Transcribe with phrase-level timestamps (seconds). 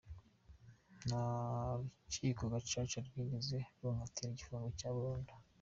[1.05, 1.23] Nta
[1.77, 5.33] rukiko gacaca rwigeze runkatira igifungo cya burundu.